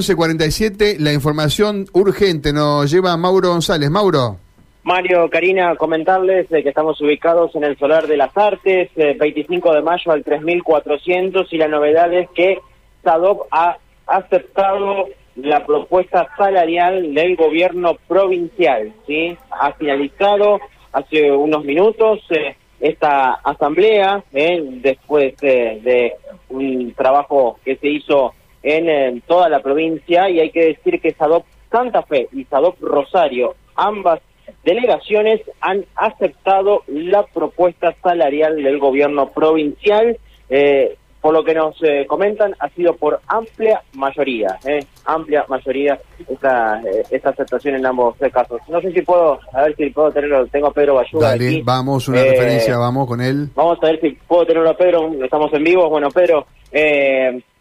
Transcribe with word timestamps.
11.47, 0.00 0.96
la 0.98 1.12
información 1.12 1.84
urgente 1.92 2.54
nos 2.54 2.90
lleva 2.90 3.18
Mauro 3.18 3.50
González. 3.50 3.90
Mauro. 3.90 4.38
Mario, 4.82 5.28
Karina, 5.28 5.76
comentarles 5.76 6.48
que 6.48 6.66
estamos 6.66 6.98
ubicados 7.02 7.54
en 7.54 7.64
el 7.64 7.76
Solar 7.76 8.06
de 8.06 8.16
las 8.16 8.34
Artes, 8.34 8.88
25 8.96 9.74
de 9.74 9.82
mayo 9.82 10.10
al 10.10 10.24
3400, 10.24 11.52
y 11.52 11.58
la 11.58 11.68
novedad 11.68 12.10
es 12.14 12.30
que 12.30 12.60
SADOP 13.04 13.42
ha 13.50 13.76
aceptado 14.06 15.08
la 15.36 15.66
propuesta 15.66 16.28
salarial 16.34 17.12
del 17.12 17.36
gobierno 17.36 17.98
provincial, 18.08 18.94
¿sí? 19.06 19.36
Ha 19.50 19.74
finalizado 19.74 20.60
hace 20.92 21.30
unos 21.30 21.62
minutos 21.62 22.20
eh, 22.30 22.56
esta 22.80 23.34
asamblea, 23.34 24.24
¿eh? 24.32 24.62
después 24.82 25.36
de 25.36 26.14
un 26.48 26.94
trabajo 26.94 27.58
que 27.62 27.76
se 27.76 27.88
hizo 27.88 28.32
en, 28.62 29.20
toda 29.22 29.48
la 29.48 29.60
provincia, 29.60 30.28
y 30.28 30.40
hay 30.40 30.50
que 30.50 30.66
decir 30.66 31.00
que 31.00 31.12
SADOP 31.12 31.44
Santa 31.70 32.02
Fe 32.02 32.28
y 32.32 32.44
SADOP 32.44 32.80
Rosario, 32.80 33.54
ambas 33.76 34.20
delegaciones 34.64 35.40
han 35.60 35.84
aceptado 35.94 36.82
la 36.88 37.24
propuesta 37.24 37.94
salarial 38.02 38.62
del 38.62 38.78
gobierno 38.78 39.30
provincial. 39.30 40.18
Eh, 40.48 40.96
por 41.20 41.34
lo 41.34 41.44
que 41.44 41.54
nos 41.54 41.76
eh, 41.82 42.06
comentan, 42.06 42.54
ha 42.58 42.68
sido 42.70 42.94
por 42.96 43.20
amplia 43.26 43.82
mayoría, 43.94 44.58
eh, 44.66 44.84
amplia 45.04 45.44
mayoría 45.48 45.98
esta, 46.26 46.80
eh, 46.80 47.02
esta 47.10 47.30
aceptación 47.30 47.74
en 47.74 47.84
ambos 47.84 48.16
casos. 48.32 48.60
No 48.68 48.80
sé 48.80 48.92
si 48.92 49.02
puedo, 49.02 49.38
a 49.52 49.62
ver 49.62 49.76
si 49.76 49.90
puedo 49.90 50.10
tenerlo, 50.10 50.46
tengo 50.46 50.68
a 50.68 50.72
Pedro 50.72 50.94
Bayuga 50.94 51.28
Dale, 51.28 51.62
vamos, 51.62 52.08
una 52.08 52.22
referencia, 52.22 52.78
vamos 52.78 53.06
con 53.06 53.20
él. 53.20 53.50
Vamos 53.54 53.78
a 53.82 53.86
ver 53.86 54.00
si 54.00 54.10
puedo 54.26 54.46
tenerlo 54.46 54.70
a 54.70 54.76
Pedro, 54.76 55.12
estamos 55.22 55.52
en 55.52 55.64
vivo. 55.64 55.90
Bueno, 55.90 56.08
Pedro, 56.10 56.46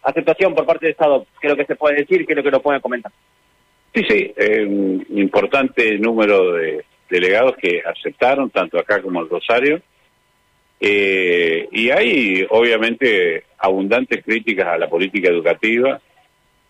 aceptación 0.03 0.53
por 0.55 0.65
parte 0.65 0.85
del 0.85 0.91
Estado, 0.91 1.25
creo 1.39 1.55
que 1.55 1.65
se 1.65 1.75
puede 1.75 1.97
decir, 1.97 2.25
creo 2.25 2.43
que 2.43 2.51
lo 2.51 2.61
pueden 2.61 2.81
comentar. 2.81 3.11
Sí, 3.93 4.03
sí, 4.07 4.33
un 4.65 5.05
importante 5.15 5.97
número 5.97 6.53
de 6.53 6.85
delegados 7.09 7.55
que 7.57 7.81
aceptaron, 7.83 8.49
tanto 8.49 8.77
acá 8.79 9.01
como 9.01 9.21
el 9.21 9.29
Rosario. 9.29 9.81
Eh, 10.79 11.67
y 11.71 11.89
hay, 11.89 12.45
obviamente, 12.49 13.43
abundantes 13.57 14.23
críticas 14.23 14.67
a 14.67 14.77
la 14.77 14.87
política 14.87 15.29
educativa, 15.29 15.99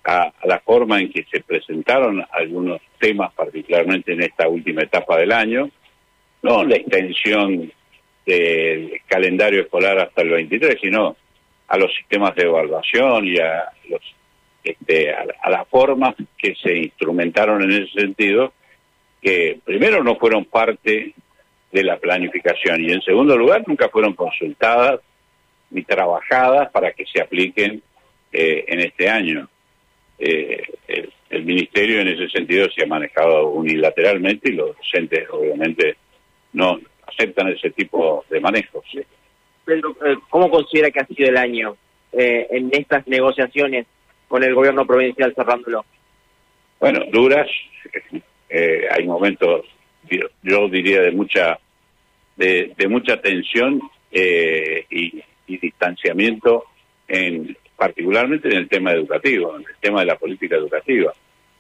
a, 0.04 0.34
la 0.46 0.60
forma 0.60 1.00
en 1.00 1.12
que 1.12 1.26
se 1.30 1.42
presentaron 1.42 2.24
algunos 2.32 2.82
temas, 3.00 3.34
particularmente 3.34 4.14
en 4.14 4.24
esta 4.24 4.48
última 4.48 4.82
etapa 4.82 5.18
del 5.18 5.32
año, 5.32 5.70
no 6.42 6.64
la 6.64 6.78
extensión 6.78 7.72
del 8.26 9.02
calendario 9.06 9.62
escolar 9.62 10.00
hasta 10.00 10.22
el 10.22 10.30
23, 10.30 10.78
sino 10.82 11.16
a 11.70 11.78
los 11.78 11.94
sistemas 11.96 12.36
de 12.36 12.44
evaluación 12.44 13.26
y 13.26 13.38
a 13.38 13.72
los 13.90 14.02
este, 14.62 15.14
a 15.14 15.50
las 15.50 15.68
formas 15.70 16.16
que 16.38 16.54
se 16.56 16.76
instrumentaron 16.78 17.64
en 17.64 17.72
ese 17.72 18.02
sentido, 18.02 18.52
que 19.22 19.60
primero 19.64 20.04
no 20.04 20.18
fueron 20.18 20.46
parte 20.46 21.14
de 21.72 21.84
la 21.84 21.98
planificación 21.98 22.84
y 22.84 22.92
en 22.92 23.02
segundo 23.02 23.38
lugar 23.38 23.64
nunca 23.66 23.90
fueron 23.90 24.14
consultadas 24.14 25.00
ni 25.70 25.84
trabajadas 25.84 26.70
para 26.72 26.92
que 26.92 27.06
se 27.06 27.22
apliquen 27.22 27.82
eh, 28.32 28.66
en 28.68 28.80
este 28.82 29.10
año. 29.10 29.48
Eh, 30.18 30.64
el, 30.88 31.46
ministerio 31.46 32.02
en 32.02 32.10
ese 32.10 32.28
sentido 32.30 32.70
se 32.70 32.84
ha 32.84 32.88
manejado 32.88 33.48
unilateralmente 33.48 34.50
y 34.50 34.56
los 34.56 34.76
docentes 34.76 35.28
obviamente 35.32 35.96
no 36.54 36.80
aceptan 37.08 37.48
ese 37.48 37.70
tipo 37.72 38.26
de 38.30 38.40
manejos. 38.40 38.84
Eh, 39.76 40.18
¿cómo 40.30 40.50
considera 40.50 40.92
que 40.92 41.00
ha 41.00 41.06
sido 41.06 41.30
el 41.30 41.38
año 41.38 41.76
en 42.12 42.70
estas 42.72 43.08
negociaciones 43.08 43.86
con 44.28 44.44
el 44.44 44.56
gobierno 44.56 44.86
provincial 44.86 45.34
cerrándolo? 45.36 45.86
Bueno, 46.80 47.02
duras, 47.12 47.48
hay 48.50 49.06
momentos 49.06 49.66
yo 50.44 50.70
diría 50.70 51.02
de 51.02 51.12
mucha 51.12 51.60
de, 52.36 52.74
mucha 52.88 53.20
tensión 53.22 53.82
eh, 54.12 54.86
y, 54.90 55.24
distanciamiento 55.48 56.66
en 57.08 57.58
particularmente 57.76 58.50
en 58.50 58.58
el 58.58 58.70
tema 58.70 58.92
educativo 58.92 59.56
en 59.56 59.62
el 59.68 59.76
tema 59.80 60.02
de 60.02 60.06
la 60.06 60.16
política 60.16 60.56
educativa 60.56 61.12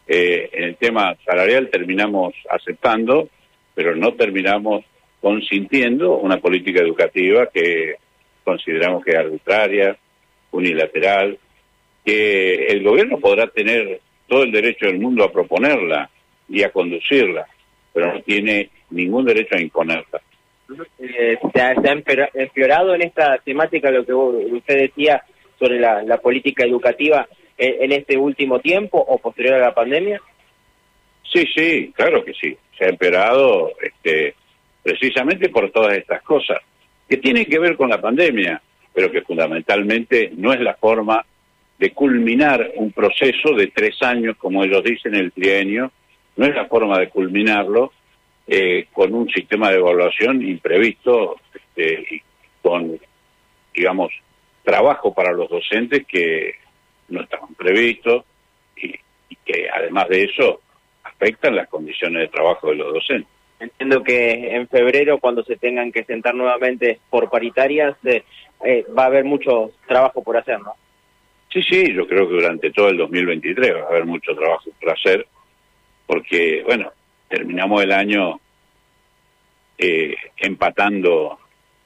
eh, 0.08 0.48
en 0.53 0.64
el 0.66 0.75
tema 0.75 1.16
salarial 1.25 1.69
terminamos 1.72 2.36
aceptando 2.50 3.30
pero 3.74 3.96
no 3.96 4.14
terminamos 4.14 4.86
consintiendo 5.22 6.18
una 6.18 6.38
política 6.38 6.81
educativa 6.81 7.47
que 7.47 7.96
consideramos 8.44 9.03
que 9.03 9.12
es 9.12 9.18
arbitraria 9.18 9.97
unilateral 10.52 11.38
que 12.06 12.66
el 12.68 12.84
gobierno 12.84 13.19
podrá 13.19 13.47
tener 13.47 14.00
todo 14.28 14.44
el 14.44 14.52
derecho 14.52 14.88
del 14.88 15.00
mundo 15.00 15.24
a 15.24 15.31
proponerla 15.31 16.09
y 16.47 16.63
a 16.63 16.72
conducirla 16.72 17.47
pero 17.94 18.13
no 18.13 18.22
tiene 18.22 18.69
ningún 18.91 19.25
derecho 19.25 19.56
a 19.56 19.62
imponerla. 19.62 20.22
Eh, 21.00 21.38
¿se, 21.53 21.62
ha, 21.62 21.74
empeorado 22.34 22.94
en 22.94 23.01
esta 23.01 23.38
temática 23.40 23.90
lo 23.90 24.06
que 24.06 24.13
usted 24.13 24.80
decía 24.81 25.24
sobre 25.57 25.80
la, 25.80 26.18
política 26.18 26.63
educativa 26.66 27.28
en, 27.57 27.91
este 27.91 28.18
último 28.18 28.59
tiempo 28.59 28.97
o 29.00 29.18
posterior 29.18 29.56
a 29.56 29.68
la 29.68 29.74
pandemia? 29.74 30.22
Sí, 31.24 31.46
sí, 31.53 31.91
claro 31.96 32.24
que 32.24 32.34
sí. 32.34 32.56
Se 32.78 32.86
ha 32.86 32.90
empeorado 32.90 33.72
este, 33.81 34.36
precisamente 34.89 35.50
por 35.50 35.69
todas 35.69 35.95
estas 35.95 36.23
cosas 36.23 36.57
que 37.07 37.17
tienen 37.17 37.45
que 37.45 37.59
ver 37.59 37.77
con 37.77 37.89
la 37.89 38.01
pandemia, 38.01 38.59
pero 38.91 39.11
que 39.11 39.22
fundamentalmente 39.22 40.31
no 40.35 40.51
es 40.51 40.59
la 40.61 40.73
forma 40.73 41.23
de 41.77 41.91
culminar 41.91 42.72
un 42.75 42.91
proceso 42.91 43.53
de 43.53 43.67
tres 43.67 44.01
años, 44.01 44.35
como 44.38 44.63
ellos 44.63 44.83
dicen, 44.83 45.13
el 45.13 45.31
trienio, 45.31 45.91
no 46.38 46.45
es 46.45 46.55
la 46.55 46.66
forma 46.66 46.97
de 46.97 47.09
culminarlo 47.09 47.94
eh, 48.47 48.88
con 48.91 49.13
un 49.13 49.29
sistema 49.29 49.69
de 49.69 49.77
evaluación 49.77 50.41
imprevisto 50.41 51.38
este, 51.53 52.16
y 52.16 52.21
con, 52.63 53.00
digamos, 53.75 54.11
trabajo 54.63 55.13
para 55.13 55.33
los 55.33 55.50
docentes 55.50 56.06
que 56.07 56.56
no 57.09 57.21
estaban 57.21 57.53
previstos 57.53 58.25
y, 58.75 58.94
que 59.45 59.67
además 59.71 60.09
de 60.09 60.23
eso 60.23 60.61
afectan 61.03 61.56
las 61.56 61.67
condiciones 61.69 62.23
de 62.23 62.27
trabajo 62.27 62.69
de 62.69 62.75
los 62.75 62.94
docentes. 62.94 63.38
Entiendo 63.59 64.03
que 64.03 64.56
en 64.56 64.68
febrero, 64.68 65.18
cuando 65.20 65.44
se 65.44 65.58
tengan 65.58 65.92
que 65.92 66.06
sentar 66.06 66.34
nuevamente 66.34 67.00
por 67.09 67.30
paritarias, 67.30 67.96
eh, 68.06 68.24
eh, 68.64 68.86
va 68.97 69.03
a 69.03 69.08
haber 69.08 69.25
mucho 69.25 69.72
trabajo 69.88 70.24
por 70.24 70.38
hacer, 70.38 70.59
¿no? 70.59 70.74
Sí, 71.52 71.62
sí, 71.64 71.94
yo 71.94 72.08
creo 72.08 72.28
que 72.28 72.36
durante 72.36 72.72
todo 72.72 72.90
el 72.90 72.98
2023 72.98 73.75
va 73.75 73.81
a 73.81 73.88
haber 73.88 74.06
mucho 74.06 74.36
trabajo 74.36 74.69
por 74.80 74.92
hacer 74.92 75.28
porque, 76.09 76.64
bueno, 76.66 76.92
terminamos 77.28 77.84
el 77.84 77.92
año 77.92 78.40
eh, 79.78 80.16
empatando, 80.38 81.38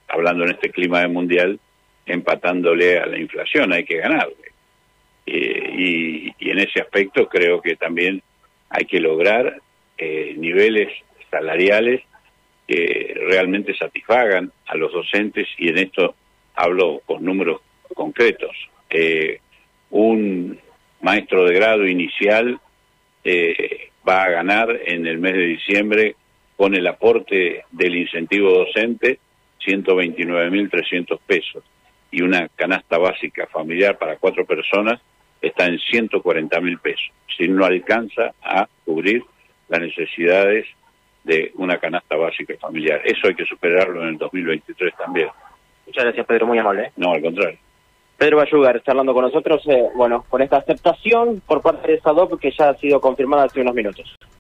hablando 0.08 0.46
en 0.46 0.52
este 0.52 0.70
clima 0.70 1.02
de 1.02 1.10
mundial, 1.10 1.60
empatándole 2.06 3.00
a 3.00 3.06
la 3.06 3.18
inflación, 3.18 3.74
hay 3.74 3.84
que 3.84 3.98
ganarle. 3.98 4.36
Eh, 5.26 6.34
y, 6.40 6.50
en 6.50 6.60
ese 6.60 6.82
aspecto 6.82 7.28
creo 7.28 7.62
que 7.62 7.76
también 7.76 8.22
hay 8.70 8.86
que 8.86 9.00
lograr 9.00 9.62
eh, 9.98 10.36
niveles 10.38 10.90
salariales 11.34 12.02
que 12.68 13.14
realmente 13.28 13.76
satisfagan 13.76 14.52
a 14.68 14.76
los 14.76 14.94
docentes 14.94 15.48
y 15.58 15.70
en 15.70 15.80
esto 15.80 16.16
hablo 16.56 17.02
con 17.06 17.26
números 17.26 17.62
concretos. 17.94 18.56
un 19.90 20.60
maestro 21.02 21.46
de 21.46 21.54
grado 21.56 21.86
inicial 21.86 22.60
eh, 23.24 23.90
va 24.08 24.24
a 24.24 24.30
ganar 24.30 24.70
en 24.86 25.06
el 25.08 25.18
mes 25.18 25.34
de 25.34 25.46
diciembre 25.46 26.16
con 26.56 26.76
el 26.76 26.86
aporte 26.88 27.64
del 27.72 27.96
incentivo 27.96 28.52
docente 28.52 29.20
129.300 29.66 31.20
pesos 31.26 31.64
y 32.12 32.22
una 32.22 32.48
canasta 32.50 32.98
básica 32.98 33.48
familiar 33.48 33.98
para 33.98 34.18
cuatro 34.18 34.46
personas 34.46 35.02
está 35.42 35.66
en 35.66 35.78
140.000 35.78 36.80
pesos. 36.80 37.12
Si 37.38 37.48
no 37.48 37.66
alcanza 37.66 38.34
a 38.42 38.68
cubrir 38.86 39.24
las 39.68 39.82
necesidades 39.82 40.66
de 41.24 41.52
una 41.56 41.78
canasta 41.78 42.16
básica 42.16 42.54
familiar. 42.60 43.02
Eso 43.04 43.28
hay 43.28 43.36
que 43.36 43.46
superarlo 43.46 44.02
en 44.04 44.10
el 44.10 44.18
2023 44.18 44.96
también. 44.98 45.30
Muchas 45.86 46.04
gracias, 46.04 46.26
Pedro, 46.26 46.48
muy 46.48 46.58
amable. 46.58 46.84
¿eh? 46.84 46.92
No, 46.98 47.14
al 47.14 47.22
contrario. 47.22 47.58
Pedro 48.18 48.38
Bayugar 48.38 48.82
charlando 48.84 49.14
con 49.14 49.24
nosotros, 49.24 49.62
eh, 49.68 49.90
bueno, 49.96 50.26
con 50.30 50.42
esta 50.42 50.58
aceptación 50.58 51.42
por 51.46 51.62
parte 51.62 51.92
de 51.92 52.00
SADOP 52.00 52.40
que 52.40 52.52
ya 52.52 52.70
ha 52.70 52.78
sido 52.78 53.02
confirmada 53.02 53.46
hace 53.46 53.62
unos 53.62 53.74
minutos. 53.74 54.16